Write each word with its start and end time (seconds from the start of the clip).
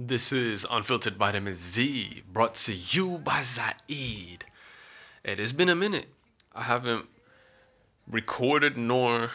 This 0.00 0.30
is 0.30 0.64
Unfiltered 0.70 1.16
Vitamin 1.16 1.54
Z, 1.54 2.22
brought 2.32 2.54
to 2.54 2.72
you 2.72 3.18
by 3.18 3.42
Zaid. 3.42 4.44
It 5.24 5.40
has 5.40 5.52
been 5.52 5.68
a 5.68 5.74
minute. 5.74 6.06
I 6.54 6.62
haven't 6.62 7.04
recorded 8.08 8.76
nor 8.76 9.32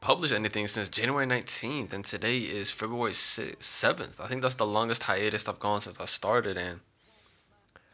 published 0.00 0.32
anything 0.32 0.68
since 0.68 0.88
January 0.88 1.26
19th, 1.26 1.92
and 1.92 2.04
today 2.04 2.38
is 2.38 2.70
February 2.70 3.10
7th. 3.10 4.20
I 4.20 4.28
think 4.28 4.42
that's 4.42 4.54
the 4.54 4.64
longest 4.64 5.02
hiatus 5.02 5.48
I've 5.48 5.58
gone 5.58 5.80
since 5.80 5.98
I 5.98 6.04
started, 6.04 6.56
and 6.56 6.78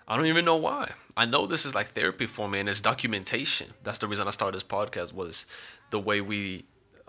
I 0.07 0.15
don't 0.15 0.27
even 0.27 0.45
know 0.45 0.57
why. 0.57 0.91
I 1.17 1.25
know 1.25 1.47
this 1.47 1.65
is 1.65 1.75
like 1.75 1.87
therapy 1.87 2.27
for 2.27 2.47
me, 2.47 2.61
and 2.61 2.69
it's 2.69 2.83
documentation. 2.83 3.69
That's 3.85 4.01
the 4.01 4.07
reason 4.07 4.29
I 4.29 4.33
started 4.33 4.57
this 4.57 4.65
podcast 4.65 5.15
was 5.15 5.47
the 5.89 5.99
way 5.99 6.21
we 6.21 6.67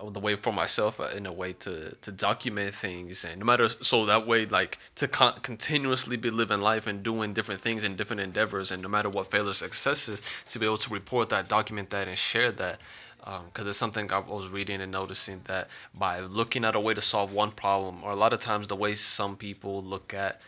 the 0.10 0.20
way 0.20 0.36
for 0.36 0.52
myself 0.52 1.00
uh, 1.00 1.10
in 1.16 1.26
a 1.26 1.32
way 1.32 1.54
to 1.54 1.96
to 2.02 2.12
document 2.12 2.74
things. 2.74 3.26
And 3.26 3.40
no 3.40 3.46
matter 3.46 3.70
so 3.70 4.06
that 4.06 4.28
way 4.28 4.46
like 4.46 4.78
to 4.96 5.08
con- 5.08 5.40
continuously 5.42 6.18
be 6.18 6.30
living 6.30 6.62
life 6.62 6.88
and 6.88 7.04
doing 7.04 7.34
different 7.34 7.62
things 7.62 7.84
and 7.84 7.98
different 7.98 8.22
endeavors 8.22 8.72
and 8.72 8.82
no 8.82 8.90
matter 8.90 9.10
what 9.10 9.32
failure 9.32 9.54
successes 9.54 10.22
to 10.50 10.60
be 10.60 10.66
able 10.66 10.78
to 10.78 10.94
report 10.94 11.30
that 11.30 11.48
document 11.48 11.90
that 11.92 12.08
and 12.08 12.18
share 12.18 12.52
that. 12.52 12.80
Because 13.20 13.64
um, 13.64 13.68
it's 13.70 13.78
something 13.78 14.12
I 14.12 14.20
was 14.20 14.50
reading 14.50 14.82
and 14.82 14.92
noticing 14.92 15.40
that 15.46 15.70
by 15.94 16.20
looking 16.20 16.66
at 16.66 16.76
a 16.76 16.80
way 16.80 16.94
to 16.94 17.02
solve 17.02 17.32
one 17.32 17.52
problem 17.54 18.04
or 18.04 18.12
a 18.12 18.18
lot 18.18 18.34
of 18.34 18.42
times 18.42 18.68
the 18.68 18.76
way 18.76 18.96
some 18.96 19.38
people 19.38 19.82
look 19.82 20.14
at 20.14 20.42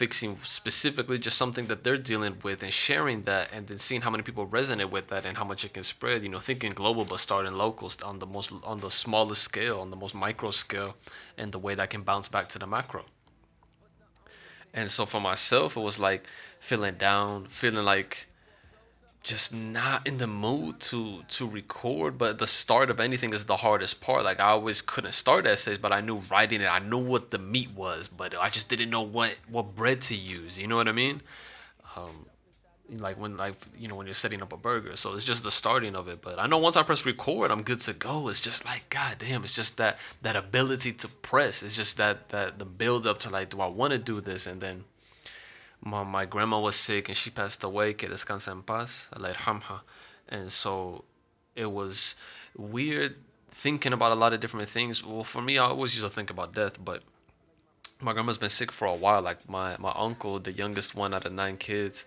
fixing 0.00 0.34
specifically 0.38 1.18
just 1.18 1.36
something 1.36 1.66
that 1.66 1.84
they're 1.84 2.04
dealing 2.12 2.34
with 2.42 2.62
and 2.62 2.72
sharing 2.72 3.20
that 3.20 3.50
and 3.52 3.66
then 3.66 3.76
seeing 3.76 4.00
how 4.00 4.10
many 4.10 4.22
people 4.22 4.46
resonate 4.46 4.90
with 4.90 5.06
that 5.08 5.26
and 5.26 5.36
how 5.36 5.44
much 5.44 5.62
it 5.62 5.74
can 5.74 5.82
spread 5.82 6.22
you 6.22 6.30
know 6.30 6.38
thinking 6.38 6.72
global 6.72 7.04
but 7.04 7.20
starting 7.20 7.52
local 7.52 7.90
on 8.06 8.18
the 8.18 8.24
most 8.26 8.50
on 8.64 8.80
the 8.80 8.90
smallest 8.90 9.42
scale 9.42 9.78
on 9.78 9.90
the 9.90 10.00
most 10.04 10.14
micro 10.14 10.50
scale 10.50 10.94
and 11.36 11.52
the 11.52 11.58
way 11.58 11.74
that 11.74 11.90
can 11.90 12.00
bounce 12.00 12.28
back 12.28 12.48
to 12.48 12.58
the 12.58 12.66
macro. 12.66 13.04
And 14.72 14.90
so 14.90 15.04
for 15.04 15.20
myself 15.20 15.76
it 15.76 15.84
was 15.90 15.98
like 15.98 16.26
feeling 16.60 16.94
down 16.94 17.44
feeling 17.44 17.84
like 17.84 18.26
just 19.22 19.54
not 19.54 20.06
in 20.06 20.16
the 20.16 20.26
mood 20.26 20.80
to 20.80 21.22
to 21.28 21.46
record 21.46 22.16
but 22.16 22.38
the 22.38 22.46
start 22.46 22.90
of 22.90 23.00
anything 23.00 23.32
is 23.32 23.44
the 23.44 23.56
hardest 23.56 24.00
part. 24.00 24.24
Like 24.24 24.40
i 24.40 24.50
always 24.50 24.80
couldn't 24.80 25.12
start 25.12 25.46
essays 25.46 25.78
but 25.78 25.92
i 25.92 26.00
knew 26.00 26.16
writing 26.30 26.60
it 26.62 26.68
i 26.68 26.78
knew 26.78 26.98
what 26.98 27.30
the 27.30 27.38
meat 27.38 27.70
was 27.72 28.08
but 28.08 28.34
i 28.38 28.48
just 28.48 28.68
didn't 28.70 28.90
know 28.90 29.02
what 29.02 29.36
what 29.48 29.74
bread 29.74 30.00
to 30.02 30.14
use 30.14 30.58
you 30.58 30.66
know 30.66 30.76
what 30.76 30.88
i 30.88 30.92
mean? 30.92 31.20
Um, 31.96 32.26
like 32.98 33.18
when 33.20 33.36
like 33.36 33.54
you 33.78 33.88
know 33.88 33.94
when 33.94 34.06
you're 34.06 34.14
setting 34.14 34.42
up 34.42 34.52
a 34.52 34.56
burger 34.56 34.96
so 34.96 35.14
it's 35.14 35.24
just 35.24 35.44
the 35.44 35.50
starting 35.50 35.94
of 35.94 36.08
it 36.08 36.20
but 36.22 36.38
i 36.38 36.46
know 36.46 36.58
once 36.58 36.76
i 36.76 36.82
press 36.82 37.06
record 37.06 37.50
i'm 37.50 37.62
good 37.62 37.80
to 37.80 37.92
go. 37.92 38.28
It's 38.28 38.40
just 38.40 38.64
like 38.64 38.88
god 38.88 39.16
damn 39.18 39.44
it's 39.44 39.54
just 39.54 39.76
that 39.76 39.98
that 40.22 40.34
ability 40.34 40.92
to 40.94 41.08
press. 41.08 41.62
It's 41.62 41.76
just 41.76 41.98
that 41.98 42.28
that 42.30 42.58
the 42.58 42.64
build 42.64 43.06
up 43.06 43.18
to 43.20 43.30
like 43.30 43.50
do 43.50 43.60
i 43.60 43.66
want 43.68 43.92
to 43.92 43.98
do 43.98 44.20
this? 44.20 44.46
And 44.46 44.60
then 44.60 44.84
my, 45.82 46.04
my 46.04 46.26
grandma 46.26 46.60
was 46.60 46.76
sick 46.76 47.08
and 47.08 47.16
she 47.16 47.30
passed 47.30 47.64
away, 47.64 47.94
que 47.94 48.08
descansa 48.08 48.50
en 48.50 48.62
paz, 48.62 49.08
Allah 49.14 49.82
And 50.28 50.52
so 50.52 51.04
it 51.54 51.70
was 51.70 52.16
weird 52.56 53.16
thinking 53.50 53.92
about 53.92 54.12
a 54.12 54.14
lot 54.14 54.32
of 54.32 54.40
different 54.40 54.68
things. 54.68 55.04
Well, 55.04 55.24
for 55.24 55.42
me, 55.42 55.58
I 55.58 55.64
always 55.64 55.94
used 55.94 56.06
to 56.06 56.14
think 56.14 56.30
about 56.30 56.52
death, 56.54 56.82
but 56.84 57.02
my 58.00 58.12
grandma's 58.12 58.38
been 58.38 58.50
sick 58.50 58.70
for 58.70 58.86
a 58.86 58.94
while. 58.94 59.22
Like 59.22 59.48
my, 59.48 59.76
my 59.78 59.92
uncle, 59.96 60.38
the 60.38 60.52
youngest 60.52 60.94
one 60.94 61.14
out 61.14 61.26
of 61.26 61.32
nine 61.32 61.56
kids, 61.56 62.06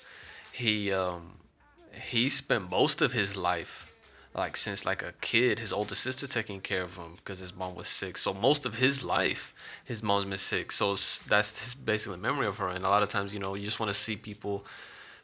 he 0.52 0.92
um, 0.94 1.38
he 2.12 2.30
spent 2.30 2.70
most 2.70 3.02
of 3.02 3.12
his 3.12 3.36
life 3.36 3.88
like 4.36 4.58
since 4.58 4.86
like 4.86 5.04
a 5.04 5.14
kid 5.22 5.60
his 5.60 5.72
older 5.72 5.96
sister 5.96 6.26
taking 6.28 6.60
care 6.60 6.84
of 6.84 6.98
him 6.98 7.14
because 7.18 7.40
his 7.40 7.56
mom 7.56 7.76
was 7.76 7.88
sick. 7.88 8.18
So 8.18 8.34
most 8.34 8.66
of 8.66 8.76
his 8.76 9.04
life 9.04 9.54
his 9.86 10.02
mom's 10.02 10.26
been 10.26 10.38
sick. 10.38 10.72
So 10.72 10.92
that's 11.28 11.64
his 11.64 11.76
basically 11.76 12.18
memory 12.18 12.48
of 12.48 12.58
her. 12.58 12.68
And 12.70 12.84
a 12.84 12.90
lot 12.90 13.04
of 13.04 13.10
times 13.10 13.34
you 13.34 13.40
know 13.40 13.56
you 13.56 13.66
just 13.66 13.80
want 13.80 13.90
to 13.90 13.94
see 13.94 14.16
people 14.16 14.66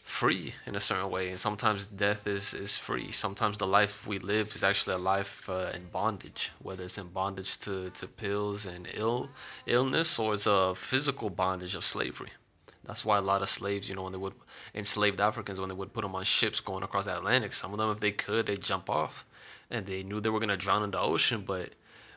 free 0.04 0.54
in 0.66 0.76
a 0.76 0.80
certain 0.80 1.10
way. 1.10 1.30
And 1.30 1.40
sometimes 1.40 1.88
death 1.88 2.28
is 2.28 2.54
is 2.54 2.78
free. 2.78 3.12
Sometimes 3.12 3.58
the 3.58 3.68
life 3.68 4.06
we 4.08 4.20
live 4.20 4.54
is 4.56 4.64
actually 4.64 4.96
a 4.96 5.00
life 5.00 5.50
uh, 5.50 5.72
in 5.74 5.86
bondage 5.88 6.52
whether 6.62 6.84
it's 6.84 6.98
in 6.98 7.08
bondage 7.08 7.58
to, 7.60 7.90
to 7.92 8.08
pills 8.08 8.66
and 8.66 8.88
ill 8.94 9.30
illness 9.66 10.20
or 10.20 10.34
it's 10.36 10.48
a 10.48 10.76
physical 10.76 11.30
bondage 11.30 11.76
of 11.76 11.84
slavery 11.84 12.30
that's 12.90 13.06
why 13.06 13.20
a 13.20 13.22
lot 13.22 13.44
of 13.44 13.50
slaves, 13.50 13.88
you 13.88 13.96
know, 13.96 14.02
when 14.02 14.14
they 14.14 14.18
would 14.18 14.34
enslaved 14.74 15.22
Africans, 15.22 15.60
when 15.60 15.70
they 15.70 15.76
would 15.76 15.94
put 15.94 16.02
them 16.02 16.16
on 16.16 16.24
ships 16.24 16.60
going 16.60 16.82
across 16.82 17.06
the 17.06 17.16
Atlantic, 17.16 17.54
some 17.54 17.72
of 17.72 17.78
them, 17.78 17.92
if 17.92 18.00
they 18.00 18.12
could, 18.12 18.48
they'd 18.48 18.64
jump 18.64 18.90
off, 18.90 19.28
and 19.70 19.86
they 19.86 20.02
knew 20.02 20.20
they 20.20 20.32
were 20.32 20.40
gonna 20.40 20.58
drown 20.58 20.82
in 20.82 20.90
the 20.90 21.00
ocean. 21.00 21.44
But 21.46 21.70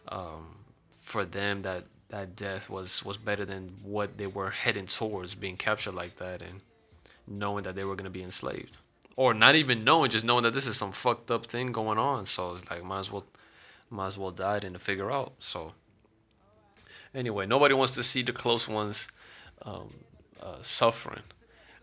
um, 0.09 0.55
for 0.97 1.27
them, 1.27 1.61
that 1.61 1.85
that 2.09 2.37
death 2.37 2.71
was 2.71 3.05
was 3.05 3.19
better 3.19 3.45
than 3.45 3.69
what 3.83 4.17
they 4.17 4.27
were 4.27 4.49
heading 4.49 4.87
towards, 4.87 5.35
being 5.35 5.59
captured 5.59 5.93
like 5.93 6.17
that, 6.17 6.41
and 6.41 6.63
knowing 7.27 7.65
that 7.65 7.77
they 7.77 7.85
were 7.85 7.95
gonna 7.95 8.09
be 8.09 8.23
enslaved, 8.23 8.79
or 9.17 9.35
not 9.35 9.57
even 9.57 9.85
knowing, 9.85 10.11
just 10.11 10.25
knowing 10.25 10.45
that 10.45 10.55
this 10.55 10.67
is 10.67 10.79
some 10.79 10.93
fucked 10.93 11.31
up 11.31 11.45
thing 11.45 11.71
going 11.73 11.99
on. 11.99 12.25
So 12.25 12.55
it's 12.55 12.71
like 12.71 12.83
might 12.83 13.01
as 13.01 13.13
well, 13.13 13.27
might 13.91 14.07
as 14.07 14.19
well 14.19 14.31
die 14.31 14.61
than 14.61 14.73
to 14.73 14.79
figure 14.79 15.11
out. 15.11 15.35
So 15.39 15.75
anyway, 17.15 17.45
nobody 17.45 17.75
wants 17.75 17.95
to 17.97 18.03
see 18.03 18.23
the 18.23 18.33
close 18.33 18.67
ones. 18.67 19.11
Um, 19.67 19.93
uh, 20.43 20.57
suffering, 20.63 21.23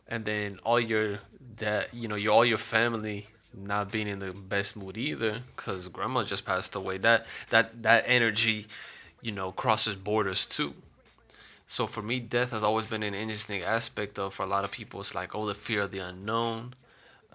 and 0.08 0.26
then 0.26 0.60
all 0.64 0.80
your 0.80 1.20
that 1.58 1.94
you 1.94 2.08
know 2.08 2.16
your 2.16 2.34
all 2.34 2.46
your 2.46 2.58
family 2.58 3.28
not 3.54 3.92
being 3.92 4.08
in 4.08 4.20
the 4.20 4.32
best 4.34 4.78
mood 4.78 4.98
either 4.98 5.42
because 5.56 5.88
grandma 5.88 6.24
just 6.24 6.46
passed 6.46 6.76
away. 6.76 6.98
That 7.00 7.26
that 7.50 7.84
that 7.84 8.04
energy, 8.08 8.68
you 9.22 9.32
know, 9.32 9.52
crosses 9.52 9.96
borders 9.96 10.46
too. 10.46 10.74
So 11.68 11.88
for 11.88 12.02
me, 12.02 12.20
death 12.20 12.52
has 12.52 12.64
always 12.64 12.86
been 12.86 13.04
an 13.04 13.14
interesting 13.14 13.62
aspect 13.64 14.18
of 14.20 14.34
for 14.34 14.44
a 14.44 14.48
lot 14.48 14.64
of 14.66 14.72
people. 14.72 15.00
It's 15.00 15.16
like 15.16 15.36
oh, 15.36 15.46
the 15.46 15.54
fear 15.56 15.82
of 15.82 15.92
the 15.92 16.00
unknown. 16.00 16.74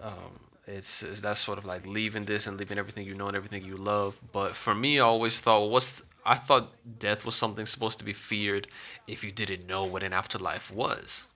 Um, 0.01 0.39
it's, 0.67 1.03
it's 1.03 1.21
that 1.21 1.37
sort 1.37 1.57
of 1.59 1.65
like 1.65 1.85
leaving 1.87 2.25
this 2.25 2.47
and 2.47 2.57
leaving 2.57 2.77
everything 2.79 3.05
you 3.07 3.15
know 3.15 3.27
and 3.27 3.35
everything 3.37 3.63
you 3.65 3.77
love. 3.77 4.19
But 4.33 4.55
for 4.55 4.75
me, 4.75 4.99
I 4.99 5.03
always 5.03 5.39
thought, 5.41 5.61
well, 5.61 5.69
what's 5.71 6.03
I 6.25 6.35
thought 6.35 6.73
death 6.99 7.23
was 7.23 7.35
something 7.35 7.65
supposed 7.65 7.99
to 7.99 8.05
be 8.05 8.13
feared 8.13 8.67
if 9.07 9.23
you 9.23 9.31
didn't 9.31 9.67
know 9.67 9.83
what 9.85 10.03
an 10.03 10.13
afterlife 10.13 10.71
was. 10.71 11.27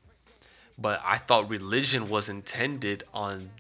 But 0.78 1.02
I 1.06 1.18
thought 1.18 1.50
religion 1.50 2.10
was 2.10 2.30
intended 2.30 3.04
on 3.14 3.52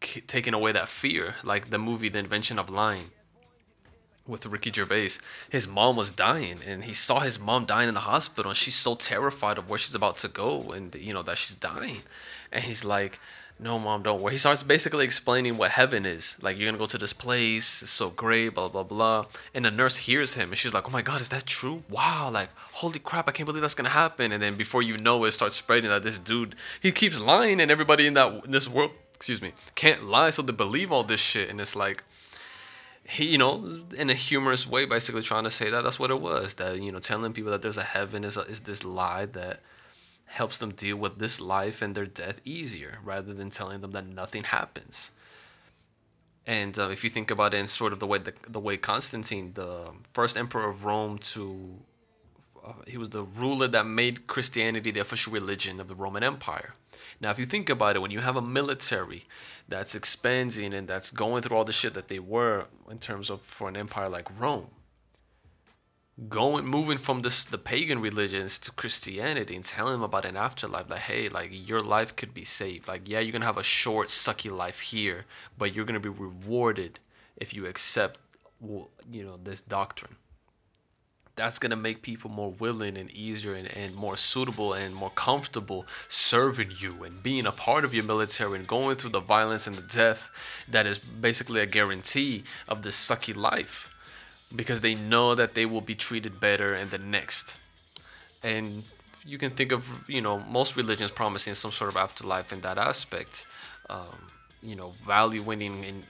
taking 0.00 0.52
away 0.52 0.72
that 0.72 0.88
fear, 0.88 1.36
like 1.42 1.70
the 1.70 1.78
movie 1.78 2.08
The 2.08 2.18
Invention 2.18 2.58
of 2.58 2.68
Lying 2.68 3.10
with 4.26 4.46
Ricky 4.46 4.72
Gervais. 4.72 5.10
His 5.50 5.68
mom 5.68 5.96
was 5.96 6.12
dying, 6.12 6.58
and 6.66 6.84
he 6.84 6.94
saw 6.94 7.20
his 7.20 7.38
mom 7.38 7.66
dying 7.66 7.88
in 7.88 7.94
the 7.94 8.00
hospital, 8.00 8.50
and 8.50 8.56
she's 8.56 8.74
so 8.74 8.94
terrified 8.94 9.58
of 9.58 9.68
where 9.68 9.78
she's 9.78 9.94
about 9.94 10.16
to 10.18 10.28
go, 10.28 10.72
and 10.72 10.94
you 10.94 11.12
know 11.12 11.22
that 11.22 11.38
she's 11.38 11.56
dying, 11.56 12.02
and 12.52 12.64
he's 12.64 12.84
like, 12.84 13.20
no 13.58 13.78
mom 13.78 14.02
don't 14.02 14.20
worry. 14.20 14.32
He 14.34 14.38
starts 14.38 14.62
basically 14.62 15.04
explaining 15.04 15.56
what 15.56 15.70
heaven 15.70 16.04
is. 16.04 16.36
Like 16.42 16.58
you're 16.58 16.66
gonna 16.66 16.78
go 16.78 16.86
to 16.86 16.98
this 16.98 17.12
place 17.12 17.82
it's 17.82 17.90
so 17.90 18.10
great 18.10 18.50
blah 18.50 18.68
blah 18.68 18.82
blah. 18.82 19.26
And 19.54 19.64
the 19.64 19.70
nurse 19.70 19.96
hears 19.96 20.34
him 20.34 20.50
and 20.50 20.58
she's 20.58 20.74
like 20.74 20.88
oh 20.88 20.90
my 20.90 21.02
god 21.02 21.20
is 21.20 21.28
that 21.28 21.46
true? 21.46 21.82
Wow 21.88 22.30
like 22.32 22.48
holy 22.56 22.98
crap 22.98 23.28
i 23.28 23.32
can't 23.32 23.46
believe 23.46 23.62
that's 23.62 23.74
gonna 23.74 23.88
happen. 23.88 24.32
And 24.32 24.42
then 24.42 24.56
before 24.56 24.82
you 24.82 24.96
know 24.96 25.24
it 25.24 25.32
starts 25.32 25.54
spreading 25.54 25.90
that 25.90 26.02
this 26.02 26.18
dude 26.18 26.56
he 26.80 26.90
keeps 26.90 27.20
lying 27.20 27.60
and 27.60 27.70
everybody 27.70 28.06
in 28.06 28.14
that 28.14 28.44
in 28.44 28.50
this 28.50 28.68
world 28.68 28.90
excuse 29.14 29.40
me 29.40 29.52
can't 29.76 30.04
lie 30.04 30.30
so 30.30 30.42
they 30.42 30.52
believe 30.52 30.90
all 30.90 31.04
this 31.04 31.20
shit. 31.20 31.48
And 31.48 31.60
it's 31.60 31.76
like 31.76 32.02
he 33.06 33.26
you 33.26 33.38
know 33.38 33.64
in 33.96 34.10
a 34.10 34.14
humorous 34.14 34.66
way 34.66 34.84
basically 34.86 35.22
trying 35.22 35.44
to 35.44 35.50
say 35.50 35.70
that 35.70 35.82
that's 35.82 35.98
what 35.98 36.10
it 36.10 36.20
was 36.20 36.54
that 36.54 36.80
you 36.80 36.90
know 36.90 36.98
telling 36.98 37.32
people 37.32 37.50
that 37.50 37.62
there's 37.62 37.76
a 37.76 37.82
heaven 37.82 38.24
is, 38.24 38.36
a, 38.36 38.40
is 38.42 38.60
this 38.60 38.84
lie 38.84 39.26
that 39.26 39.60
helps 40.26 40.58
them 40.58 40.72
deal 40.72 40.96
with 40.96 41.18
this 41.18 41.40
life 41.40 41.82
and 41.82 41.94
their 41.94 42.06
death 42.06 42.40
easier 42.44 42.98
rather 43.04 43.32
than 43.32 43.50
telling 43.50 43.80
them 43.80 43.92
that 43.92 44.06
nothing 44.06 44.42
happens. 44.42 45.12
And 46.46 46.78
uh, 46.78 46.90
if 46.90 47.04
you 47.04 47.10
think 47.10 47.30
about 47.30 47.54
it 47.54 47.58
in 47.58 47.66
sort 47.66 47.92
of 47.92 48.00
the 48.00 48.06
way 48.06 48.18
the, 48.18 48.34
the 48.48 48.60
way 48.60 48.76
Constantine, 48.76 49.52
the 49.54 49.92
first 50.12 50.36
emperor 50.36 50.68
of 50.68 50.84
Rome, 50.84 51.18
to 51.18 51.78
Uh, 52.64 52.72
he 52.86 52.96
was 52.96 53.10
the 53.10 53.22
ruler 53.22 53.68
that 53.68 53.86
made 53.86 54.26
Christianity 54.26 54.90
the 54.90 55.00
official 55.00 55.32
religion 55.32 55.80
of 55.80 55.88
the 55.88 55.94
Roman 55.94 56.22
Empire. 56.22 56.72
Now, 57.20 57.30
if 57.30 57.38
you 57.38 57.44
think 57.44 57.68
about 57.68 57.94
it, 57.94 57.98
when 57.98 58.10
you 58.10 58.20
have 58.20 58.36
a 58.36 58.42
military 58.42 59.24
that's 59.68 59.94
expanding 59.94 60.72
and 60.72 60.88
that's 60.88 61.10
going 61.10 61.42
through 61.42 61.56
all 61.56 61.64
the 61.64 61.72
shit 61.72 61.92
that 61.94 62.08
they 62.08 62.18
were 62.18 62.66
in 62.90 62.98
terms 62.98 63.28
of 63.28 63.42
for 63.42 63.68
an 63.68 63.76
empire 63.76 64.08
like 64.08 64.40
Rome, 64.40 64.70
going 66.28 66.64
moving 66.64 66.96
from 66.96 67.22
this 67.22 67.44
the 67.44 67.58
pagan 67.58 68.00
religions 68.00 68.58
to 68.60 68.70
Christianity 68.72 69.56
and 69.56 69.64
telling 69.64 69.94
them 69.94 70.02
about 70.02 70.24
an 70.24 70.36
afterlife 70.36 70.88
like 70.88 71.00
hey 71.00 71.28
like 71.28 71.50
your 71.68 71.80
life 71.80 72.14
could 72.14 72.32
be 72.32 72.44
saved 72.44 72.86
like 72.86 73.08
yeah 73.08 73.18
you're 73.18 73.32
gonna 73.32 73.44
have 73.44 73.58
a 73.58 73.64
short 73.64 74.06
sucky 74.06 74.56
life 74.56 74.78
here 74.78 75.24
but 75.58 75.74
you're 75.74 75.84
gonna 75.84 75.98
be 75.98 76.08
rewarded 76.08 77.00
if 77.36 77.52
you 77.52 77.66
accept 77.66 78.20
you 79.10 79.24
know 79.24 79.38
this 79.42 79.60
doctrine 79.62 80.14
that's 81.36 81.58
gonna 81.58 81.76
make 81.76 82.02
people 82.02 82.30
more 82.30 82.50
willing 82.52 82.96
and 82.96 83.10
easier 83.10 83.54
and, 83.54 83.68
and 83.76 83.94
more 83.94 84.16
suitable 84.16 84.72
and 84.74 84.94
more 84.94 85.10
comfortable 85.10 85.86
serving 86.08 86.70
you 86.78 87.04
and 87.04 87.22
being 87.22 87.46
a 87.46 87.52
part 87.52 87.84
of 87.84 87.92
your 87.92 88.04
military 88.04 88.58
and 88.58 88.66
going 88.66 88.96
through 88.96 89.10
the 89.10 89.20
violence 89.20 89.66
and 89.66 89.76
the 89.76 89.82
death 89.94 90.30
that 90.68 90.86
is 90.86 90.98
basically 90.98 91.60
a 91.60 91.66
guarantee 91.66 92.42
of 92.68 92.82
this 92.82 92.96
sucky 92.96 93.34
life 93.34 93.94
because 94.54 94.80
they 94.80 94.94
know 94.94 95.34
that 95.34 95.54
they 95.54 95.66
will 95.66 95.80
be 95.80 95.94
treated 95.94 96.38
better 96.40 96.76
in 96.76 96.88
the 96.90 96.98
next. 96.98 97.58
And 98.42 98.84
you 99.24 99.38
can 99.38 99.50
think 99.50 99.72
of 99.72 100.08
you 100.08 100.20
know 100.20 100.38
most 100.50 100.76
religions 100.76 101.10
promising 101.10 101.54
some 101.54 101.72
sort 101.72 101.90
of 101.90 101.96
afterlife 101.96 102.52
in 102.52 102.60
that 102.60 102.78
aspect. 102.78 103.46
Um, 103.90 104.28
you 104.62 104.76
know, 104.76 104.94
valuing 105.04 105.62
and 105.62 106.06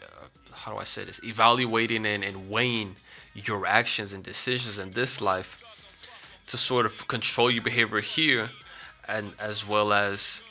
how 0.55 0.73
do 0.73 0.79
I 0.79 0.85
say 0.85 1.05
this? 1.05 1.21
Evaluating 1.25 2.07
and, 2.07 2.25
and 2.25 2.49
weighing 2.49 2.97
your 3.35 3.67
actions 3.67 4.13
and 4.13 4.23
decisions 4.23 4.79
in 4.79 4.91
this 4.93 5.21
life 5.21 5.61
to 6.47 6.57
sort 6.57 6.87
of 6.87 7.09
control 7.09 7.51
your 7.51 7.63
behavior 7.63 8.01
here, 8.01 8.51
and 9.09 9.33
as 9.39 9.67
well 9.67 9.93
as 9.93 10.45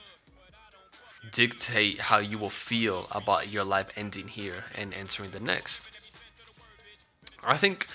dictate 1.32 2.00
how 2.00 2.20
you 2.20 2.38
will 2.38 2.50
feel 2.50 3.08
about 3.12 3.52
your 3.52 3.64
life 3.64 3.98
ending 3.98 4.28
here 4.28 4.64
and 4.76 4.94
entering 4.94 5.32
the 5.32 5.40
next. 5.40 5.90
I 7.44 7.58
think 7.58 7.88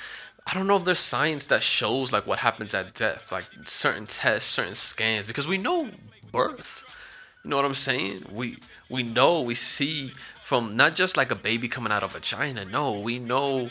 I 0.46 0.54
don't 0.54 0.66
know 0.66 0.76
if 0.76 0.84
there's 0.84 0.98
science 0.98 1.46
that 1.46 1.62
shows 1.62 2.12
like 2.12 2.26
what 2.26 2.38
happens 2.38 2.74
at 2.74 2.94
death, 2.94 3.30
like 3.30 3.44
certain 3.66 4.06
tests, 4.06 4.48
certain 4.48 4.74
scans, 4.74 5.26
because 5.26 5.46
we 5.46 5.58
know 5.58 5.90
birth. 6.32 6.84
You 7.44 7.50
know 7.50 7.56
what 7.56 7.64
I'm 7.64 7.74
saying? 7.74 8.24
We 8.32 8.56
we 8.88 9.02
know 9.02 9.42
we 9.42 9.54
see 9.54 10.12
from 10.48 10.74
not 10.74 10.96
just 10.96 11.18
like 11.18 11.30
a 11.30 11.34
baby 11.34 11.68
coming 11.68 11.92
out 11.92 12.02
of 12.02 12.14
a 12.14 12.18
vagina. 12.20 12.64
No, 12.64 12.98
we 12.98 13.18
know 13.18 13.70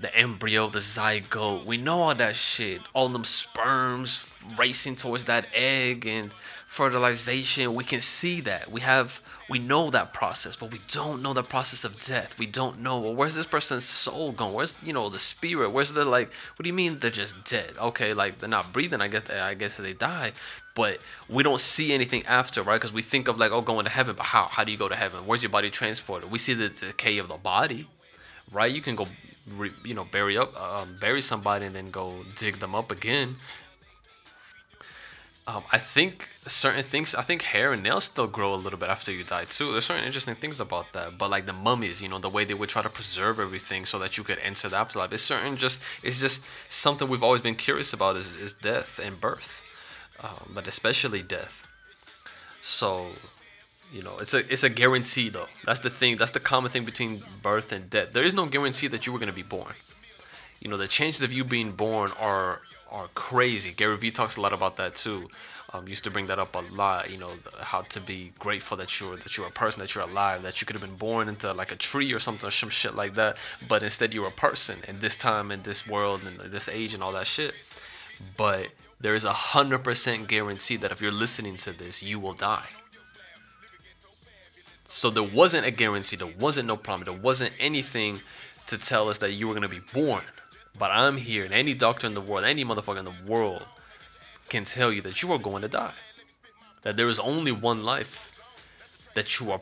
the 0.00 0.16
embryo, 0.16 0.68
the 0.68 0.78
zygote. 0.78 1.64
We 1.64 1.76
know 1.76 2.02
all 2.02 2.14
that 2.14 2.36
shit. 2.36 2.80
All 2.92 3.08
them 3.08 3.24
sperms 3.24 4.30
racing 4.56 4.94
towards 4.94 5.24
that 5.24 5.46
egg 5.52 6.06
and 6.06 6.32
fertilization. 6.74 7.72
We 7.76 7.84
can 7.84 8.00
see 8.00 8.40
that. 8.40 8.68
We 8.68 8.80
have 8.80 9.22
we 9.48 9.60
know 9.60 9.90
that 9.90 10.12
process, 10.12 10.56
but 10.56 10.72
we 10.72 10.80
don't 10.88 11.22
know 11.22 11.32
the 11.32 11.44
process 11.44 11.84
of 11.84 11.96
death. 12.00 12.36
We 12.36 12.46
don't 12.46 12.80
know 12.80 12.98
well, 12.98 13.14
where's 13.14 13.36
this 13.36 13.46
person's 13.46 13.84
soul 13.84 14.32
going? 14.32 14.54
Where's 14.54 14.74
you 14.82 14.92
know 14.92 15.08
the 15.08 15.20
spirit? 15.20 15.70
Where's 15.70 15.92
the 15.92 16.04
like? 16.04 16.32
What 16.56 16.64
do 16.64 16.68
you 16.68 16.74
mean 16.74 16.98
they're 16.98 17.12
just 17.12 17.44
dead? 17.44 17.72
Okay, 17.78 18.12
like 18.12 18.40
they're 18.40 18.48
not 18.48 18.72
breathing. 18.72 19.00
I 19.00 19.06
guess 19.06 19.30
I 19.30 19.54
guess 19.54 19.76
they 19.76 19.92
die, 19.92 20.32
but 20.74 20.98
we 21.28 21.44
don't 21.44 21.60
see 21.60 21.92
anything 21.92 22.26
after, 22.26 22.64
right? 22.64 22.80
Because 22.80 22.92
we 22.92 23.02
think 23.02 23.28
of 23.28 23.38
like 23.38 23.52
oh 23.52 23.60
going 23.62 23.84
to 23.84 23.90
heaven, 23.98 24.16
but 24.16 24.26
how? 24.26 24.46
How 24.50 24.64
do 24.64 24.72
you 24.72 24.78
go 24.78 24.88
to 24.88 24.96
heaven? 24.96 25.26
Where's 25.26 25.44
your 25.44 25.50
body 25.50 25.70
transported? 25.70 26.28
We 26.28 26.38
see 26.38 26.54
the 26.54 26.70
decay 26.70 27.18
of 27.18 27.28
the 27.28 27.36
body, 27.36 27.86
right? 28.50 28.72
You 28.74 28.80
can 28.80 28.96
go, 28.96 29.06
you 29.84 29.94
know, 29.94 30.06
bury 30.10 30.36
up, 30.36 30.50
um, 30.60 30.96
bury 31.00 31.22
somebody 31.22 31.66
and 31.66 31.76
then 31.76 31.92
go 31.92 32.24
dig 32.34 32.58
them 32.58 32.74
up 32.74 32.90
again. 32.90 33.36
Um, 35.46 35.62
I 35.72 35.78
think 35.78 36.30
certain 36.46 36.82
things. 36.82 37.14
I 37.14 37.20
think 37.22 37.42
hair 37.42 37.72
and 37.72 37.82
nails 37.82 38.04
still 38.04 38.26
grow 38.26 38.54
a 38.54 38.56
little 38.56 38.78
bit 38.78 38.88
after 38.88 39.12
you 39.12 39.24
die 39.24 39.44
too. 39.44 39.72
There's 39.72 39.84
certain 39.84 40.04
interesting 40.04 40.34
things 40.36 40.58
about 40.58 40.92
that. 40.94 41.18
But 41.18 41.28
like 41.30 41.44
the 41.44 41.52
mummies, 41.52 42.00
you 42.02 42.08
know, 42.08 42.18
the 42.18 42.30
way 42.30 42.44
they 42.44 42.54
would 42.54 42.70
try 42.70 42.80
to 42.80 42.88
preserve 42.88 43.38
everything 43.38 43.84
so 43.84 43.98
that 43.98 44.16
you 44.16 44.24
could 44.24 44.38
enter 44.38 44.70
the 44.70 44.76
afterlife. 44.76 45.12
It's 45.12 45.22
certain 45.22 45.56
just. 45.56 45.82
It's 46.02 46.20
just 46.20 46.44
something 46.70 47.08
we've 47.08 47.22
always 47.22 47.42
been 47.42 47.56
curious 47.56 47.92
about 47.92 48.16
is, 48.16 48.36
is 48.36 48.54
death 48.54 48.98
and 48.98 49.20
birth, 49.20 49.60
um, 50.22 50.52
but 50.54 50.66
especially 50.66 51.22
death. 51.22 51.66
So, 52.60 53.08
you 53.92 54.02
know, 54.02 54.18
it's 54.18 54.34
a 54.34 54.40
it's 54.52 54.64
a 54.64 54.70
guarantee 54.70 55.28
though. 55.30 55.48
That's 55.66 55.80
the 55.80 55.90
thing. 55.90 56.16
That's 56.16 56.32
the 56.32 56.40
common 56.40 56.70
thing 56.70 56.84
between 56.84 57.22
birth 57.42 57.72
and 57.72 57.90
death. 57.90 58.12
There 58.12 58.24
is 58.24 58.34
no 58.34 58.46
guarantee 58.46 58.88
that 58.88 59.06
you 59.06 59.12
were 59.12 59.18
gonna 59.18 59.32
be 59.32 59.42
born. 59.42 59.74
You 60.60 60.70
know, 60.70 60.76
the 60.76 60.88
chances 60.88 61.22
of 61.22 61.32
you 61.32 61.44
being 61.44 61.72
born 61.72 62.10
are 62.18 62.60
are 62.90 63.08
crazy. 63.14 63.72
Gary 63.72 63.96
Vee 63.96 64.10
talks 64.10 64.36
a 64.36 64.40
lot 64.40 64.52
about 64.52 64.76
that 64.76 64.94
too. 64.94 65.28
Um, 65.72 65.88
used 65.88 66.04
to 66.04 66.10
bring 66.10 66.26
that 66.26 66.38
up 66.38 66.54
a 66.54 66.60
lot. 66.72 67.10
You 67.10 67.18
know, 67.18 67.32
how 67.60 67.82
to 67.82 68.00
be 68.00 68.32
grateful 68.38 68.76
that 68.76 69.00
you're 69.00 69.16
that 69.16 69.36
you're 69.36 69.48
a 69.48 69.50
person, 69.50 69.80
that 69.80 69.94
you're 69.94 70.04
alive, 70.04 70.42
that 70.42 70.60
you 70.60 70.66
could 70.66 70.76
have 70.76 70.88
been 70.88 70.96
born 70.96 71.28
into 71.28 71.52
like 71.52 71.72
a 71.72 71.76
tree 71.76 72.12
or 72.12 72.20
something, 72.20 72.46
or 72.46 72.52
some 72.52 72.70
shit 72.70 72.94
like 72.94 73.14
that. 73.14 73.36
But 73.68 73.82
instead, 73.82 74.14
you're 74.14 74.28
a 74.28 74.30
person 74.46 74.78
in 74.86 74.98
this 75.00 75.16
time, 75.16 75.50
in 75.50 75.62
this 75.62 75.86
world, 75.86 76.20
in 76.24 76.50
this 76.50 76.68
age, 76.68 76.94
and 76.94 77.02
all 77.02 77.12
that 77.12 77.26
shit. 77.26 77.54
But 78.36 78.68
there 79.00 79.16
is 79.16 79.24
a 79.24 79.32
hundred 79.32 79.82
percent 79.82 80.28
guarantee 80.28 80.76
that 80.76 80.92
if 80.92 81.00
you're 81.02 81.10
listening 81.12 81.56
to 81.56 81.72
this, 81.72 82.02
you 82.02 82.20
will 82.20 82.34
die. 82.34 82.68
So 84.84 85.10
there 85.10 85.22
wasn't 85.22 85.66
a 85.66 85.70
guarantee. 85.70 86.16
There 86.16 86.32
wasn't 86.38 86.68
no 86.68 86.76
promise. 86.76 87.06
There 87.06 87.14
wasn't 87.14 87.52
anything 87.58 88.20
to 88.68 88.78
tell 88.78 89.08
us 89.08 89.18
that 89.18 89.32
you 89.32 89.48
were 89.48 89.54
gonna 89.54 89.68
be 89.68 89.80
born. 89.92 90.22
But 90.78 90.90
I'm 90.90 91.16
here, 91.16 91.44
and 91.44 91.54
any 91.54 91.74
doctor 91.74 92.06
in 92.06 92.14
the 92.14 92.20
world, 92.20 92.44
any 92.44 92.64
motherfucker 92.64 92.98
in 92.98 93.04
the 93.04 93.14
world 93.26 93.64
can 94.48 94.64
tell 94.64 94.92
you 94.92 95.02
that 95.02 95.22
you 95.22 95.32
are 95.32 95.38
going 95.38 95.62
to 95.62 95.68
die. 95.68 95.94
That 96.82 96.96
there 96.96 97.08
is 97.08 97.18
only 97.18 97.52
one 97.52 97.84
life 97.84 98.32
that 99.14 99.40
you 99.40 99.52
are 99.52 99.60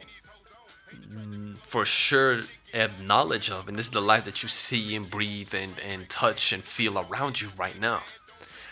for 1.62 1.84
sure 1.84 2.40
have 2.74 3.00
knowledge 3.00 3.50
of, 3.50 3.68
and 3.68 3.76
this 3.76 3.86
is 3.86 3.92
the 3.92 4.00
life 4.00 4.24
that 4.24 4.42
you 4.42 4.48
see 4.48 4.96
and 4.96 5.10
breathe 5.10 5.54
and, 5.54 5.72
and 5.86 6.08
touch 6.08 6.52
and 6.52 6.64
feel 6.64 6.98
around 6.98 7.40
you 7.40 7.48
right 7.58 7.78
now. 7.78 8.02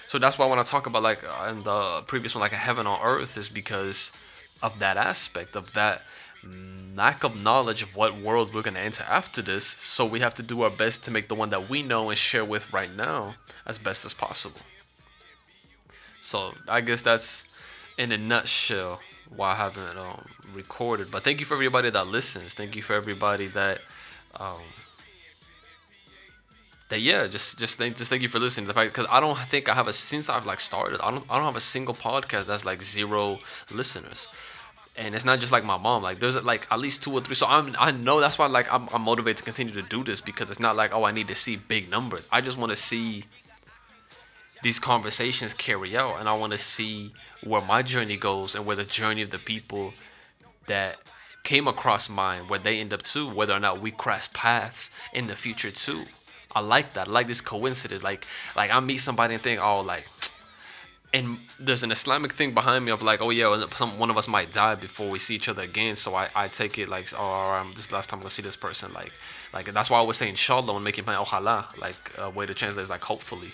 So 0.06 0.18
that's 0.18 0.38
why 0.38 0.46
when 0.46 0.58
I 0.58 0.62
talk 0.62 0.86
about 0.86 1.02
like 1.02 1.22
uh, 1.22 1.50
in 1.50 1.62
the 1.62 2.02
previous 2.06 2.34
one, 2.34 2.40
like 2.40 2.52
a 2.52 2.56
heaven 2.56 2.86
on 2.86 2.98
earth, 3.02 3.36
is 3.36 3.48
because 3.48 4.12
of 4.62 4.78
that 4.80 4.96
aspect 4.96 5.54
of 5.54 5.72
that 5.74 6.02
lack 6.94 7.24
of 7.24 7.36
knowledge 7.40 7.82
of 7.82 7.96
what 7.96 8.16
world 8.16 8.54
we're 8.54 8.62
going 8.62 8.74
to 8.74 8.80
enter 8.80 9.04
after 9.04 9.42
this. 9.42 9.66
So 9.66 10.04
we 10.04 10.20
have 10.20 10.34
to 10.34 10.42
do 10.42 10.62
our 10.62 10.70
best 10.70 11.04
to 11.04 11.10
make 11.10 11.28
the 11.28 11.34
one 11.34 11.50
that 11.50 11.68
we 11.68 11.82
know 11.82 12.10
and 12.10 12.18
share 12.18 12.44
with 12.44 12.72
right 12.72 12.94
now 12.94 13.36
as 13.66 13.78
best 13.78 14.04
as 14.04 14.14
possible. 14.14 14.60
So 16.20 16.52
I 16.68 16.80
guess 16.80 17.02
that's 17.02 17.44
in 17.98 18.12
a 18.12 18.18
nutshell 18.18 19.00
why 19.34 19.52
I 19.52 19.56
haven't 19.56 19.96
um, 19.98 20.26
recorded. 20.54 21.10
But 21.10 21.24
thank 21.24 21.40
you 21.40 21.46
for 21.46 21.54
everybody 21.54 21.90
that 21.90 22.08
listens. 22.08 22.54
Thank 22.54 22.76
you 22.76 22.82
for 22.82 22.94
everybody 22.94 23.46
that. 23.48 23.80
Um, 24.38 24.60
that 26.88 27.00
yeah, 27.00 27.26
just 27.28 27.58
just 27.58 27.78
thank 27.78 27.96
just 27.96 28.10
thank 28.10 28.22
you 28.22 28.28
for 28.28 28.38
listening. 28.40 28.66
The 28.66 28.74
fact 28.74 28.92
because 28.92 29.06
I 29.10 29.20
don't 29.20 29.38
think 29.38 29.68
I 29.68 29.74
have 29.74 29.86
a 29.86 29.92
since 29.92 30.28
I've 30.28 30.46
like 30.46 30.60
started, 30.60 31.00
I 31.02 31.10
don't 31.10 31.24
I 31.30 31.36
don't 31.36 31.44
have 31.44 31.56
a 31.56 31.60
single 31.60 31.94
podcast 31.94 32.46
that's 32.46 32.64
like 32.64 32.82
zero 32.82 33.38
listeners 33.70 34.28
and 34.96 35.14
it's 35.14 35.24
not 35.24 35.40
just 35.40 35.52
like 35.52 35.64
my 35.64 35.76
mom. 35.76 36.02
Like 36.02 36.18
there's 36.18 36.42
like 36.44 36.66
at 36.70 36.78
least 36.78 37.02
two 37.02 37.12
or 37.12 37.20
three. 37.20 37.34
So 37.34 37.46
i'm 37.46 37.74
i 37.78 37.90
know 37.90 38.20
that's 38.20 38.38
why 38.38 38.46
like 38.46 38.72
i'm, 38.72 38.88
I'm 38.92 39.02
motivated 39.02 39.38
to 39.38 39.42
continue 39.44 39.72
to 39.74 39.82
do 39.82 40.04
this 40.04 40.20
because 40.20 40.50
it's 40.50 40.60
not 40.60 40.76
like 40.76 40.94
oh 40.94 41.04
i 41.04 41.12
need 41.12 41.28
to 41.28 41.34
see 41.34 41.56
big 41.56 41.90
numbers. 41.90 42.28
I 42.32 42.40
just 42.40 42.58
want 42.58 42.70
to 42.70 42.76
see 42.76 43.24
these 44.62 44.78
conversations 44.78 45.54
carry 45.54 45.96
out 45.96 46.20
and 46.20 46.28
i 46.28 46.34
want 46.34 46.52
to 46.52 46.58
see 46.58 47.10
where 47.44 47.62
my 47.62 47.80
journey 47.82 48.16
goes 48.16 48.54
and 48.54 48.66
where 48.66 48.76
the 48.76 48.84
journey 48.84 49.22
of 49.22 49.30
the 49.30 49.38
people 49.38 49.94
that 50.66 50.98
came 51.44 51.66
across 51.66 52.10
mine 52.10 52.46
where 52.48 52.58
they 52.58 52.78
end 52.78 52.92
up 52.92 53.00
too 53.02 53.28
whether 53.30 53.54
or 53.54 53.58
not 53.60 53.80
we 53.80 53.90
cross 53.90 54.28
paths 54.34 54.90
in 55.14 55.26
the 55.26 55.34
future 55.34 55.70
too. 55.70 56.04
I 56.52 56.60
like 56.60 56.94
that. 56.94 57.06
I 57.06 57.10
like 57.12 57.28
this 57.28 57.40
coincidence. 57.40 58.02
Like 58.02 58.26
like 58.56 58.70
i 58.70 58.80
meet 58.80 58.98
somebody 58.98 59.34
and 59.34 59.42
think 59.42 59.60
oh 59.62 59.80
like 59.80 60.06
and 61.12 61.38
there's 61.58 61.82
an 61.82 61.90
Islamic 61.90 62.32
thing 62.32 62.54
behind 62.54 62.84
me 62.84 62.92
of 62.92 63.02
like, 63.02 63.20
oh 63.20 63.30
yeah, 63.30 63.64
some 63.72 63.98
one 63.98 64.10
of 64.10 64.16
us 64.16 64.28
might 64.28 64.52
die 64.52 64.76
before 64.76 65.10
we 65.10 65.18
see 65.18 65.34
each 65.34 65.48
other 65.48 65.62
again. 65.62 65.96
So 65.96 66.14
I, 66.14 66.28
I 66.36 66.46
take 66.48 66.78
it 66.78 66.88
like, 66.88 67.08
oh, 67.18 67.58
um, 67.60 67.72
this 67.74 67.90
last 67.90 68.10
time 68.10 68.18
I'm 68.18 68.22
gonna 68.22 68.30
see 68.30 68.42
this 68.42 68.56
person. 68.56 68.92
Like, 68.92 69.12
like 69.52 69.66
that's 69.72 69.90
why 69.90 69.98
I 69.98 70.02
was 70.02 70.16
saying 70.16 70.30
inshallah 70.30 70.72
when 70.72 70.84
making 70.84 71.04
plan 71.04 71.18
ojalá, 71.18 71.76
like 71.78 72.12
a 72.18 72.30
way 72.30 72.46
to 72.46 72.54
translate 72.54 72.84
is 72.84 72.90
like 72.90 73.02
hopefully, 73.02 73.50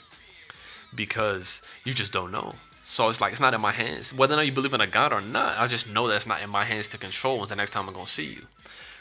because 0.95 1.63
you 1.85 1.95
just 1.95 2.13
don't 2.13 2.31
know. 2.31 2.55
So 2.83 3.09
it's 3.09 3.21
like 3.21 3.33
it's 3.33 3.41
not 3.41 3.55
in 3.55 3.61
my 3.61 3.73
hands. 3.73 4.13
Whether 4.13 4.35
or 4.35 4.37
not 4.37 4.47
you 4.47 4.53
believe 4.53 4.75
in 4.75 4.83
a 4.83 4.87
God 4.87 5.15
or 5.15 5.23
not, 5.23 5.59
I 5.59 5.67
just 5.67 5.89
know 5.89 6.07
that 6.09 6.17
it's 6.17 6.27
not 6.27 6.43
in 6.43 6.51
my 6.51 6.65
hands 6.65 6.89
to 6.89 6.99
control. 6.99 7.37
Until 7.37 7.49
the 7.49 7.57
next 7.57 7.71
time 7.71 7.89
I'm 7.89 7.95
gonna 7.95 8.07
see 8.07 8.27
you. 8.27 8.43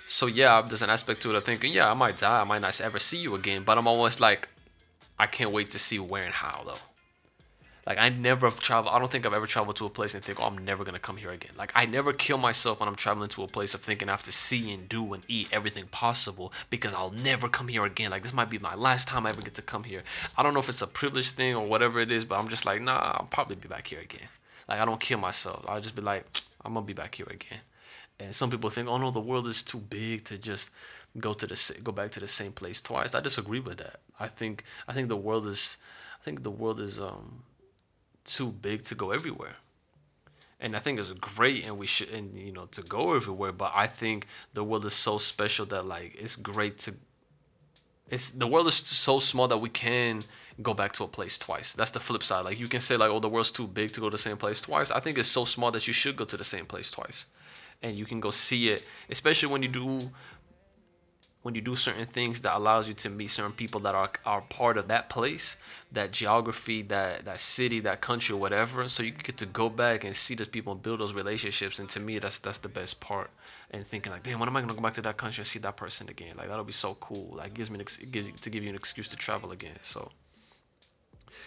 So 0.08 0.28
yeah, 0.28 0.62
there's 0.62 0.82
an 0.82 0.90
aspect 0.90 1.22
to 1.24 1.32
it 1.32 1.36
of 1.36 1.44
thinking, 1.44 1.74
yeah, 1.74 1.92
I 1.92 1.94
might 1.94 2.18
die, 2.18 2.42
I 2.42 2.44
might 2.46 2.62
not 2.62 2.80
ever 2.80 3.00
see 3.00 3.18
you 3.18 3.36
again, 3.36 3.64
but 3.64 3.78
I'm 3.78 3.88
always 3.88 4.22
like, 4.22 4.48
I 5.20 5.26
can't 5.26 5.52
wait 5.52 5.72
to 5.72 5.80
see 5.80 6.00
where 6.00 6.24
and 6.24 6.34
how 6.34 6.64
though. 6.64 6.78
Like 7.86 8.00
I 8.00 8.10
never 8.10 8.48
have 8.48 8.60
traveled. 8.60 8.96
I 8.96 9.00
don't 9.00 9.12
think 9.12 9.28
I've 9.28 9.34
ever 9.34 9.46
traveled 9.46 9.76
to 9.76 9.86
a 9.86 9.90
place 9.92 10.16
and 10.16 10.24
think, 10.24 10.40
oh, 10.40 10.46
I'm 10.46 10.58
never 10.58 10.84
gonna 10.84 10.98
come 10.98 11.18
here 11.18 11.30
again. 11.30 11.52
Like 11.56 11.72
I 11.76 11.86
never 11.86 12.14
kill 12.14 12.40
myself 12.40 12.80
when 12.80 12.90
I'm 12.90 12.96
traveling 12.96 13.30
to 13.30 13.44
a 13.44 13.48
place 13.48 13.76
of 13.76 13.82
thinking 13.82 14.10
I 14.10 14.14
have 14.14 14.24
to 14.24 14.32
see 14.32 14.74
and 14.74 14.90
do 14.90 15.14
and 15.14 15.24
eat 15.28 15.50
everything 15.52 15.86
possible 15.88 16.52
because 16.72 16.96
I'll 16.96 17.12
never 17.12 17.48
come 17.48 17.68
here 17.68 17.86
again. 17.86 18.10
Like 18.10 18.24
this 18.24 18.34
might 18.34 18.50
be 18.50 18.58
my 18.58 18.74
last 18.74 19.08
time 19.08 19.28
I 19.28 19.30
ever 19.30 19.42
get 19.42 19.54
to 19.56 19.62
come 19.62 19.84
here. 19.84 20.04
I 20.36 20.42
don't 20.42 20.56
know 20.56 20.60
if 20.60 20.70
it's 20.70 20.82
a 20.82 20.88
privilege 20.88 21.30
thing 21.30 21.56
or 21.56 21.68
whatever 21.68 22.00
it 22.00 22.12
is, 22.12 22.26
but 22.26 22.40
I'm 22.40 22.48
just 22.48 22.66
like, 22.66 22.82
nah, 22.82 23.18
I'll 23.20 23.28
probably 23.30 23.56
be 23.56 23.68
back 23.68 23.88
here 23.88 24.00
again. 24.00 24.28
Like 24.68 24.80
I 24.80 24.86
don't 24.86 25.00
kill 25.00 25.20
myself. 25.20 25.64
I'll 25.70 25.82
just 25.82 25.96
be 25.96 26.02
like, 26.02 26.26
I'm 26.64 26.74
gonna 26.74 26.86
be 26.88 26.94
back 26.94 27.14
here 27.14 27.28
again. 27.30 27.60
And 28.20 28.34
some 28.34 28.50
people 28.50 28.72
think, 28.72 28.88
oh 28.88 28.98
no, 28.98 29.12
the 29.12 29.20
world 29.20 29.48
is 29.48 29.62
too 29.62 29.78
big 29.78 30.24
to 30.26 30.40
just 30.40 30.72
go 31.20 31.34
to 31.34 31.46
the 31.46 31.80
go 31.84 31.92
back 31.92 32.10
to 32.12 32.20
the 32.20 32.28
same 32.28 32.52
place 32.52 32.82
twice. 32.82 33.14
I 33.14 33.22
disagree 33.22 33.60
with 33.60 33.78
that. 33.78 34.00
I 34.20 34.28
think 34.28 34.64
I 34.88 34.94
think 34.94 35.10
the 35.10 35.18
world 35.18 35.46
is 35.46 35.78
I 36.20 36.26
think 36.26 36.42
the 36.42 36.50
world 36.50 36.80
is 36.80 37.00
um 37.00 37.44
too 38.26 38.52
big 38.52 38.84
to 38.84 38.96
go 38.96 39.12
everywhere. 39.12 39.56
And 40.60 40.76
I 40.76 40.80
think 40.80 41.00
it's 41.00 41.12
great, 41.12 41.66
and 41.66 41.78
we 41.78 41.86
should, 41.86 42.10
and 42.10 42.38
you 42.38 42.52
know, 42.52 42.66
to 42.68 42.82
go 42.82 43.14
everywhere. 43.16 43.52
But 43.52 43.72
I 43.76 43.88
think 43.88 44.28
the 44.54 44.64
world 44.64 44.86
is 44.86 44.94
so 44.94 45.18
special 45.18 45.66
that 45.68 45.86
like 45.86 46.16
it's 46.20 46.36
great 46.36 46.78
to. 46.80 46.94
It's 48.10 48.32
the 48.32 48.48
world 48.48 48.68
is 48.68 48.76
so 48.76 49.20
small 49.20 49.48
that 49.48 49.58
we 49.58 49.70
can 49.70 50.24
go 50.62 50.74
back 50.74 50.92
to 50.94 51.04
a 51.04 51.08
place 51.08 51.38
twice. 51.38 51.74
That's 51.74 51.92
the 51.92 52.00
flip 52.00 52.24
side. 52.24 52.46
Like 52.46 52.60
you 52.60 52.68
can 52.68 52.80
say 52.82 52.98
like, 52.98 53.10
oh, 53.10 53.20
the 53.20 53.30
world's 53.30 53.52
too 53.52 53.68
big 53.68 53.92
to 53.94 54.00
go 54.00 54.10
to 54.10 54.14
the 54.14 54.18
same 54.18 54.38
place 54.38 54.62
twice. 54.62 54.92
I 54.92 55.00
think 55.00 55.18
it's 55.18 55.28
so 55.28 55.44
small 55.44 55.72
that 55.72 55.88
you 55.88 55.94
should 55.94 56.16
go 56.16 56.26
to 56.26 56.38
the 56.38 56.44
same 56.44 56.66
place 56.66 56.92
twice, 56.92 57.28
and 57.84 57.96
you 57.98 58.06
can 58.06 58.20
go 58.20 58.32
see 58.32 58.70
it, 58.70 58.86
especially 59.10 59.52
when 59.52 59.62
you 59.62 59.70
do 59.70 60.10
when 61.46 61.54
you 61.54 61.62
do 61.62 61.76
certain 61.76 62.06
things 62.06 62.42
that 62.42 62.58
allows 62.58 62.88
you 62.88 62.96
to 62.96 63.08
meet 63.08 63.28
certain 63.28 63.52
people 63.52 63.80
that 63.80 63.94
are 63.94 64.10
are 64.26 64.42
part 64.42 64.78
of 64.78 64.88
that 64.88 65.10
place, 65.10 65.58
that 65.92 66.10
geography, 66.12 66.82
that 66.82 67.24
that 67.26 67.40
city, 67.40 67.80
that 67.82 68.02
country, 68.02 68.34
whatever. 68.34 68.90
So 68.90 69.04
you 69.04 69.12
get 69.12 69.38
to 69.38 69.46
go 69.46 69.70
back 69.70 70.06
and 70.06 70.16
see 70.16 70.34
those 70.34 70.48
people 70.48 70.74
and 70.74 70.82
build 70.82 71.02
those 71.02 71.14
relationships. 71.14 71.78
And 71.78 71.88
to 71.90 72.00
me, 72.00 72.18
that's 72.18 72.40
that's 72.40 72.58
the 72.58 72.68
best 72.68 73.00
part. 73.00 73.30
And 73.70 73.86
thinking 73.86 74.12
like, 74.12 74.24
damn, 74.24 74.40
when 74.40 74.50
am 74.50 74.58
I 74.58 74.62
gonna 74.62 74.74
go 74.74 74.82
back 74.82 74.96
to 74.96 75.04
that 75.04 75.18
country 75.18 75.42
and 75.42 75.48
see 75.48 75.60
that 75.60 75.78
person 75.78 76.10
again? 76.10 76.36
Like 76.36 76.48
that'll 76.48 76.64
be 76.64 76.72
so 76.72 76.96
cool. 76.96 77.36
Like 77.38 77.54
gives 77.54 77.70
me 77.70 77.80
it 77.80 78.12
gives 78.12 78.32
to 78.32 78.50
give 78.50 78.64
you 78.64 78.72
an 78.72 78.76
excuse 78.76 79.10
to 79.10 79.16
travel 79.16 79.52
again. 79.52 79.78
So 79.82 80.10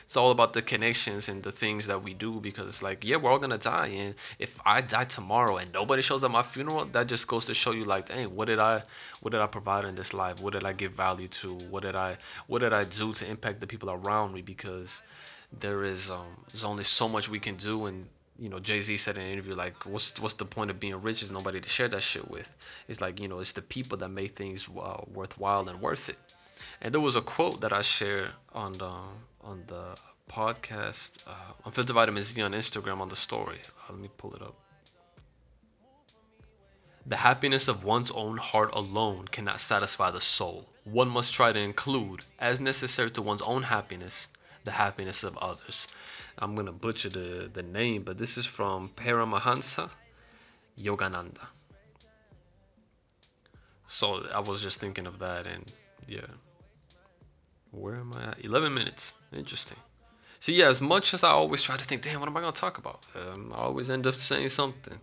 it's 0.04 0.16
all 0.16 0.30
about 0.30 0.52
the 0.52 0.62
connections 0.62 1.28
and 1.28 1.42
the 1.42 1.52
things 1.52 1.86
that 1.86 2.02
we 2.02 2.14
do 2.14 2.40
because 2.40 2.66
it's 2.66 2.82
like 2.82 3.04
yeah 3.04 3.16
we're 3.16 3.30
all 3.30 3.38
gonna 3.38 3.58
die. 3.58 3.88
And 3.88 4.14
if 4.38 4.60
i 4.64 4.80
die 4.80 5.04
tomorrow 5.04 5.56
and 5.58 5.72
nobody 5.72 6.02
shows 6.02 6.24
up 6.24 6.30
at 6.30 6.32
my 6.32 6.42
funeral 6.42 6.84
that 6.86 7.06
just 7.06 7.26
goes 7.26 7.46
to 7.46 7.54
show 7.54 7.72
you 7.72 7.84
like 7.84 8.08
dang 8.08 8.34
what 8.34 8.46
did 8.46 8.58
i 8.58 8.82
what 9.20 9.32
did 9.32 9.40
i 9.40 9.46
provide 9.46 9.84
in 9.84 9.94
this 9.94 10.14
life? 10.14 10.40
What 10.40 10.52
did 10.52 10.64
i 10.64 10.72
give 10.72 10.92
value 10.92 11.28
to? 11.28 11.54
What 11.70 11.82
did 11.82 11.96
i 11.96 12.16
what 12.46 12.60
did 12.60 12.72
i 12.72 12.84
do 12.84 13.12
to 13.12 13.28
impact 13.28 13.60
the 13.60 13.66
people 13.66 13.90
around 13.90 14.34
me? 14.34 14.42
Because 14.42 15.02
there 15.52 15.84
is 15.84 16.10
um 16.10 16.44
there's 16.52 16.64
only 16.64 16.84
so 16.84 17.08
much 17.08 17.28
we 17.28 17.40
can 17.40 17.56
do. 17.56 17.86
And 17.86 18.06
you 18.38 18.48
know 18.48 18.58
Jay 18.60 18.80
Z 18.80 18.96
said 18.96 19.16
in 19.16 19.22
an 19.22 19.32
interview 19.32 19.54
like 19.54 19.74
what's 19.84 20.18
what's 20.20 20.34
the 20.34 20.44
point 20.44 20.70
of 20.70 20.78
being 20.78 21.00
rich 21.02 21.22
is 21.22 21.32
nobody 21.32 21.60
to 21.60 21.68
share 21.68 21.88
that 21.88 22.02
shit 22.02 22.30
with. 22.30 22.54
It's 22.88 23.00
like 23.00 23.20
you 23.20 23.28
know 23.28 23.40
it's 23.40 23.52
the 23.52 23.62
people 23.62 23.98
that 23.98 24.10
make 24.10 24.36
things 24.36 24.68
uh, 24.80 25.02
worthwhile 25.12 25.68
and 25.68 25.80
worth 25.80 26.08
it. 26.08 26.18
And 26.80 26.94
there 26.94 27.00
was 27.00 27.16
a 27.16 27.22
quote 27.22 27.60
that 27.62 27.72
I 27.72 27.82
shared 27.82 28.30
on 28.52 28.78
the 28.78 28.92
on 29.48 29.64
the 29.66 29.96
podcast 30.30 31.26
uh, 31.26 31.52
Unfiltered 31.64 31.94
Vitamin 31.94 32.22
Z 32.22 32.40
on 32.42 32.52
Instagram 32.52 33.00
on 33.00 33.08
the 33.08 33.16
story. 33.16 33.58
Uh, 33.88 33.92
let 33.92 34.00
me 34.00 34.10
pull 34.18 34.34
it 34.34 34.42
up. 34.42 34.54
The 37.06 37.16
happiness 37.16 37.68
of 37.68 37.84
one's 37.84 38.10
own 38.10 38.36
heart 38.36 38.70
alone 38.74 39.26
cannot 39.28 39.60
satisfy 39.60 40.10
the 40.10 40.20
soul. 40.20 40.68
One 40.84 41.08
must 41.08 41.32
try 41.32 41.52
to 41.52 41.58
include, 41.58 42.20
as 42.38 42.60
necessary 42.60 43.10
to 43.12 43.22
one's 43.22 43.40
own 43.40 43.62
happiness, 43.62 44.28
the 44.64 44.72
happiness 44.72 45.24
of 45.24 45.38
others. 45.38 45.88
I'm 46.36 46.54
gonna 46.54 46.72
butcher 46.72 47.08
the, 47.08 47.50
the 47.50 47.62
name, 47.62 48.02
but 48.02 48.18
this 48.18 48.36
is 48.36 48.44
from 48.44 48.90
Paramahansa 48.96 49.88
Yogananda. 50.78 51.46
So 53.86 54.26
I 54.34 54.40
was 54.40 54.62
just 54.62 54.78
thinking 54.78 55.06
of 55.06 55.18
that, 55.20 55.46
and 55.46 55.64
yeah. 56.06 56.26
Where 57.70 57.96
am 57.96 58.14
I 58.14 58.30
at? 58.30 58.44
11 58.44 58.72
minutes. 58.72 59.14
Interesting. 59.32 59.76
So 60.40 60.52
yeah, 60.52 60.68
as 60.68 60.80
much 60.80 61.12
as 61.14 61.22
I 61.22 61.30
always 61.30 61.62
try 61.62 61.76
to 61.76 61.84
think, 61.84 62.02
damn, 62.02 62.20
what 62.20 62.28
am 62.28 62.36
I 62.36 62.40
gonna 62.40 62.52
talk 62.52 62.78
about? 62.78 63.04
Um, 63.14 63.52
I 63.54 63.58
always 63.58 63.90
end 63.90 64.06
up 64.06 64.14
saying 64.14 64.48
something. 64.48 64.98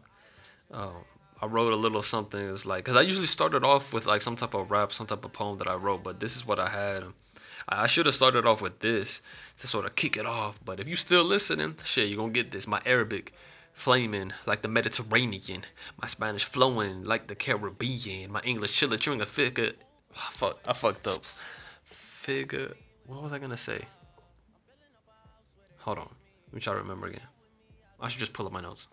Um, 0.71 1.03
I 1.41 1.45
wrote 1.45 1.73
a 1.73 1.75
little 1.75 2.01
something. 2.01 2.39
It's 2.39 2.65
like, 2.65 2.85
cause 2.85 2.95
I 2.95 3.01
usually 3.01 3.27
started 3.27 3.63
off 3.63 3.93
with 3.93 4.05
like 4.05 4.21
some 4.21 4.35
type 4.35 4.53
of 4.55 4.71
rap, 4.71 4.93
some 4.93 5.05
type 5.05 5.25
of 5.25 5.33
poem 5.33 5.57
that 5.59 5.67
I 5.67 5.75
wrote, 5.75 6.03
but 6.03 6.19
this 6.19 6.35
is 6.35 6.47
what 6.47 6.59
I 6.59 6.69
had. 6.69 7.03
I 7.67 7.87
should 7.87 8.05
have 8.05 8.15
started 8.15 8.45
off 8.45 8.61
with 8.61 8.79
this 8.79 9.21
to 9.57 9.67
sort 9.67 9.85
of 9.85 9.95
kick 9.95 10.17
it 10.17 10.25
off. 10.25 10.59
But 10.63 10.79
if 10.79 10.87
you 10.87 10.95
still 10.95 11.23
listening, 11.23 11.75
shit, 11.83 12.07
you're 12.07 12.17
gonna 12.17 12.31
get 12.31 12.49
this. 12.51 12.65
My 12.65 12.81
Arabic 12.85 13.33
flaming 13.73 14.31
like 14.47 14.61
the 14.61 14.69
Mediterranean. 14.69 15.65
My 16.01 16.07
Spanish 16.07 16.45
flowing 16.45 17.03
like 17.03 17.27
the 17.27 17.35
Caribbean. 17.35 18.31
My 18.31 18.41
English 18.43 18.71
chilling, 18.71 18.99
chewing 18.99 19.21
a 19.21 19.25
figure. 19.25 19.73
fuck, 20.13 20.57
I 20.65 20.73
fucked 20.73 21.07
up 21.07 21.25
figure. 22.25 22.73
What 23.05 23.21
was 23.21 23.33
I 23.33 23.37
gonna 23.37 23.55
say? 23.55 23.79
Hold 25.77 25.99
on. 25.99 26.11
Let 26.47 26.53
me 26.55 26.59
try 26.59 26.73
to 26.73 26.79
remember 26.79 27.05
again. 27.05 27.29
I 28.01 28.07
should 28.09 28.19
just 28.19 28.33
pull 28.33 28.47
up 28.47 28.51
my 28.51 28.61
notes. 28.61 28.87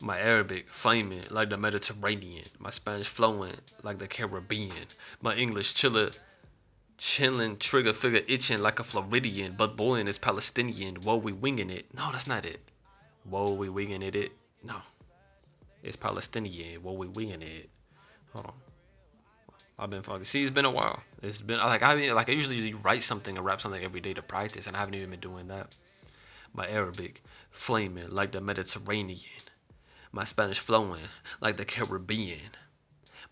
My 0.00 0.18
Arabic 0.18 0.68
flaming 0.68 1.22
like 1.30 1.50
the 1.50 1.56
Mediterranean. 1.56 2.46
My 2.58 2.70
Spanish 2.70 3.06
flowing 3.06 3.54
like 3.84 3.98
the 3.98 4.08
Caribbean. 4.08 4.86
My 5.20 5.36
English 5.36 5.74
chiller 5.74 6.10
chilling, 6.98 7.56
trigger 7.58 7.92
figure 7.92 8.22
itching 8.26 8.60
like 8.60 8.80
a 8.80 8.84
Floridian. 8.84 9.54
But 9.56 9.76
boiling 9.76 10.08
is 10.08 10.18
Palestinian. 10.18 10.96
Whoa, 10.96 11.16
we 11.16 11.32
winging 11.32 11.70
it. 11.70 11.86
No, 11.94 12.10
that's 12.10 12.26
not 12.26 12.44
it. 12.44 12.60
Whoa, 13.22 13.52
we 13.52 13.68
winging 13.68 14.02
it. 14.02 14.16
It 14.16 14.32
no. 14.64 14.78
It's 15.84 15.96
Palestinian. 15.96 16.82
Whoa, 16.82 16.94
we 16.94 17.06
winging 17.06 17.42
it. 17.42 17.70
Hold 18.32 18.46
on. 18.46 18.71
I've 19.78 19.90
been 19.90 20.02
fucking. 20.02 20.24
See, 20.24 20.42
it's 20.42 20.50
been 20.50 20.64
a 20.64 20.70
while. 20.70 21.02
It's 21.22 21.40
been 21.40 21.58
like 21.58 21.82
I 21.82 21.94
mean, 21.94 22.14
like 22.14 22.28
I 22.28 22.32
usually 22.32 22.74
write 22.74 23.02
something 23.02 23.36
and 23.36 23.44
rap 23.44 23.60
something 23.60 23.82
every 23.82 24.00
day 24.00 24.14
to 24.14 24.22
practice, 24.22 24.66
and 24.66 24.76
I 24.76 24.80
haven't 24.80 24.94
even 24.94 25.10
been 25.10 25.20
doing 25.20 25.48
that. 25.48 25.68
My 26.54 26.68
Arabic 26.68 27.22
flaming 27.50 28.10
like 28.10 28.32
the 28.32 28.40
Mediterranean. 28.40 29.42
My 30.12 30.24
Spanish 30.24 30.58
flowing 30.58 31.00
like 31.40 31.56
the 31.56 31.64
Caribbean. 31.64 32.50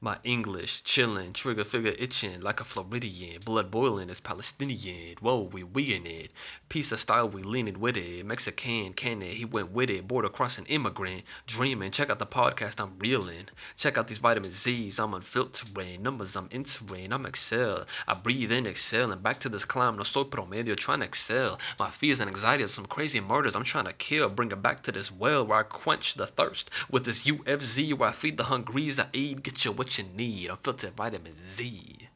My 0.03 0.17
English 0.25 0.83
chillin', 0.85 1.35
trigger 1.35 1.63
figure 1.63 1.95
itching 1.99 2.41
like 2.41 2.59
a 2.59 2.65
Floridian. 2.65 3.43
Blood 3.45 3.71
boiling 3.71 4.09
is 4.09 4.19
Palestinian. 4.19 5.17
Whoa, 5.21 5.43
we 5.53 5.63
we 5.63 5.95
in 5.95 6.07
it. 6.07 6.31
Piece 6.71 6.91
of 6.91 7.01
style, 7.01 7.29
we 7.29 7.43
leaning 7.43 7.81
with 7.81 7.99
it. 7.99 8.25
Mexican, 8.25 8.95
can 8.95 9.21
it? 9.21 9.35
He 9.35 9.45
went 9.45 9.73
with 9.73 9.91
it. 9.91 10.09
Border 10.09 10.31
crossing 10.31 10.65
immigrant. 10.67 11.25
Dreaming. 11.47 11.91
Check 11.91 12.09
out 12.09 12.19
the 12.19 12.25
podcast, 12.25 12.81
I'm 12.81 12.99
reeling. 12.99 13.51
Check 13.77 13.99
out 13.99 14.09
these 14.09 14.17
vitamin 14.17 14.51
Z's, 14.51 14.99
I'm 14.99 15.13
unfiltering. 15.13 16.01
Numbers, 16.01 16.35
I'm 16.35 16.49
entering. 16.51 17.13
I'm 17.13 17.27
excel. 17.27 17.85
I 18.09 18.15
breathe 18.15 18.53
in, 18.53 18.67
exhale, 18.67 19.13
and 19.13 19.23
back 19.23 19.39
to 19.41 19.51
this 19.51 19.67
climb. 19.67 19.99
No 19.99 20.05
soy 20.05 20.23
promedio, 20.23 20.77
trying 20.77 21.01
to 21.01 21.05
excel. 21.05 21.59
My 21.79 21.91
fears 21.91 22.21
and 22.21 22.31
anxieties, 22.31 22.71
some 22.71 22.87
crazy 22.87 23.21
murders 23.21 23.55
I'm 23.55 23.65
trying 23.65 23.85
to 23.85 23.93
kill. 23.93 24.31
Bring 24.31 24.51
it 24.51 24.63
back 24.63 24.81
to 24.85 24.93
this 24.93 25.13
well 25.13 25.47
where 25.47 25.59
I 25.59 25.65
quench 25.65 26.15
the 26.15 26.27
thirst. 26.27 26.71
With 26.91 27.05
this 27.05 27.27
UFZ 27.27 27.93
where 27.99 28.09
I 28.09 28.13
feed 28.13 28.39
the 28.39 28.45
hungries, 28.45 28.99
I 28.99 29.07
aid, 29.13 29.43
get 29.43 29.63
you 29.67 29.73
what 29.73 29.90
what 29.91 29.99
you 29.99 30.05
need. 30.17 30.51
Unfiltered 30.51 30.95
vitamin 30.95 31.35
Z. 31.35 32.09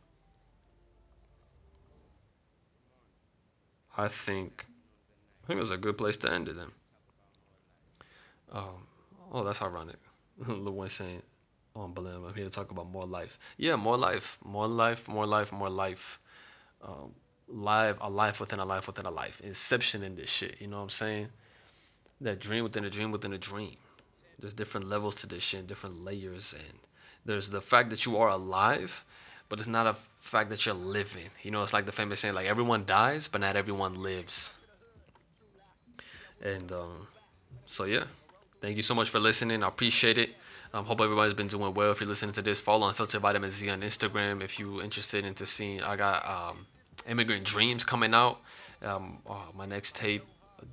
I 3.97 4.09
think 4.09 4.67
I 5.43 5.47
think 5.47 5.59
it 5.59 5.61
was 5.61 5.71
a 5.71 5.77
good 5.77 5.99
place 5.99 6.17
to 6.19 6.33
end 6.33 6.49
it 6.49 6.57
then. 6.57 6.71
Um, 8.53 8.87
oh, 9.33 9.45
that's 9.45 9.63
ironic. 9.63 9.97
Lil 10.47 10.73
Wayne 10.73 10.89
saying 10.89 11.23
on 11.77 11.93
oh, 11.97 12.27
I'm 12.29 12.35
here 12.35 12.45
to 12.45 12.51
talk 12.51 12.71
about 12.71 12.89
more 12.91 13.05
life. 13.05 13.39
Yeah, 13.57 13.75
more 13.77 13.97
life, 13.97 14.39
more 14.45 14.69
life, 14.69 15.09
more 15.09 15.27
life, 15.27 15.53
more 15.53 15.69
life. 15.69 16.21
Um, 16.83 17.13
live 17.49 17.99
a 18.01 18.09
life 18.09 18.41
within 18.41 18.59
a 18.61 18.65
life 18.65 18.87
within 18.87 19.07
a 19.07 19.11
life. 19.11 19.41
Inception 19.41 20.03
in 20.03 20.15
this 20.15 20.31
shit. 20.31 20.61
You 20.61 20.69
know 20.69 20.77
what 20.77 20.85
I'm 20.85 20.91
saying? 20.91 21.29
That 22.21 22.41
dream 22.41 22.63
within 22.63 22.85
a 22.85 22.91
dream 22.91 23.11
within 23.11 23.33
a 23.33 23.39
dream. 23.39 23.77
There's 24.39 24.55
different 24.55 24.89
levels 24.89 25.17
to 25.17 25.27
this 25.27 25.43
shit, 25.43 25.67
different 25.67 26.05
layers, 26.05 26.53
and 26.55 26.79
there's 27.25 27.51
the 27.51 27.61
fact 27.61 27.91
that 27.91 28.05
you 28.07 28.17
are 28.19 28.31
alive, 28.31 29.05
but 29.49 29.59
it's 29.59 29.69
not 29.69 29.87
a 29.87 29.95
fact 30.21 30.51
that 30.51 30.67
you're 30.67 30.75
living. 30.75 31.29
You 31.43 31.51
know, 31.51 31.63
it's 31.63 31.73
like 31.73 31.87
the 31.87 31.93
famous 31.93 32.21
saying, 32.21 32.35
like 32.35 32.49
everyone 32.49 32.85
dies, 32.85 33.29
but 33.29 33.41
not 33.41 33.57
everyone 33.57 33.99
lives. 33.99 34.55
And 36.43 36.71
um, 36.73 37.07
so 37.67 37.85
yeah, 37.85 38.05
thank 38.61 38.77
you 38.77 38.83
so 38.83 38.95
much 38.95 39.11
for 39.11 39.19
listening. 39.19 39.63
I 39.63 39.69
appreciate 39.69 40.19
it. 40.19 40.31
Um, 40.75 40.85
hope 40.85 41.01
everybody's 41.01 41.35
been 41.35 41.47
doing 41.47 41.73
well. 41.73 41.93
If 41.93 42.01
you're 42.01 42.09
listening 42.09 42.33
to 42.33 42.43
this, 42.43 42.59
follow 42.59 42.89
Unfiltered 42.89 43.21
Vitamin 43.21 43.49
Z 43.49 43.71
on 43.71 43.81
Instagram. 43.83 44.43
If 44.43 44.59
you're 44.59 44.83
interested 44.83 45.25
into 45.25 45.47
seeing, 45.47 45.83
I 45.83 45.95
got 45.95 46.29
um, 46.29 46.67
Immigrant 47.09 47.45
Dreams 47.45 47.85
coming 47.85 48.13
out. 48.13 48.41
Um, 48.83 49.19
oh, 49.27 49.47
my 49.57 49.67
next 49.67 49.95
tape, 49.95 50.25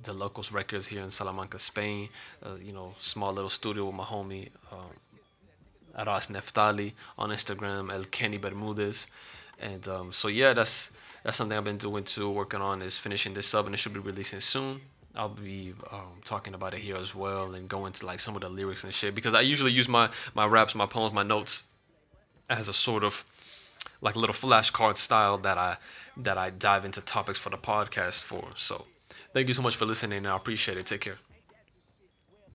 the 0.02 0.12
Locos 0.12 0.50
Records 0.50 0.88
here 0.88 1.02
in 1.02 1.10
Salamanca, 1.10 1.58
Spain. 1.58 2.08
Uh, 2.44 2.56
you 2.60 2.72
know, 2.72 2.94
small 2.98 3.32
little 3.32 3.48
studio 3.48 3.86
with 3.86 3.94
my 3.94 4.02
homie. 4.02 4.48
Um, 4.72 4.90
Ras 5.94 6.28
Neftali 6.28 6.92
on 7.18 7.30
Instagram, 7.30 7.92
El 7.92 8.04
Kenny 8.04 8.38
Bermudez. 8.38 9.06
And 9.60 9.86
um, 9.88 10.12
so 10.12 10.28
yeah, 10.28 10.52
that's 10.52 10.90
that's 11.22 11.36
something 11.36 11.56
I've 11.56 11.64
been 11.64 11.76
doing 11.76 12.04
too, 12.04 12.30
working 12.30 12.60
on 12.60 12.82
is 12.82 12.98
finishing 12.98 13.34
this 13.34 13.54
up 13.54 13.66
and 13.66 13.74
it 13.74 13.78
should 13.78 13.94
be 13.94 14.00
releasing 14.00 14.40
soon. 14.40 14.80
I'll 15.14 15.28
be 15.28 15.74
um, 15.90 16.20
talking 16.24 16.54
about 16.54 16.74
it 16.74 16.80
here 16.80 16.96
as 16.96 17.14
well 17.14 17.54
and 17.54 17.68
go 17.68 17.86
into 17.86 18.06
like 18.06 18.18
some 18.18 18.34
of 18.34 18.40
the 18.42 18.48
lyrics 18.48 18.84
and 18.84 18.94
shit 18.94 19.14
because 19.14 19.34
I 19.34 19.42
usually 19.42 19.72
use 19.72 19.88
my 19.88 20.10
my 20.34 20.46
raps, 20.46 20.74
my 20.74 20.86
poems, 20.86 21.12
my 21.12 21.22
notes 21.22 21.64
as 22.48 22.68
a 22.68 22.72
sort 22.72 23.04
of 23.04 23.24
like 24.00 24.16
a 24.16 24.18
little 24.18 24.34
flashcard 24.34 24.96
style 24.96 25.38
that 25.38 25.58
I 25.58 25.76
that 26.18 26.38
I 26.38 26.50
dive 26.50 26.84
into 26.84 27.00
topics 27.02 27.38
for 27.38 27.50
the 27.50 27.58
podcast 27.58 28.24
for. 28.24 28.48
So 28.56 28.86
thank 29.32 29.48
you 29.48 29.54
so 29.54 29.62
much 29.62 29.76
for 29.76 29.84
listening. 29.84 30.26
I 30.26 30.36
appreciate 30.36 30.78
it. 30.78 30.86
Take 30.86 31.02
care. 31.02 31.31